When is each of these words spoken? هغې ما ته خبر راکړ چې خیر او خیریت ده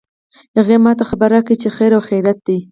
هغې 0.57 0.77
ما 0.83 0.91
ته 0.99 1.03
خبر 1.09 1.29
راکړ 1.35 1.53
چې 1.61 1.67
خیر 1.75 1.91
او 1.97 2.01
خیریت 2.07 2.37
ده 2.47 2.57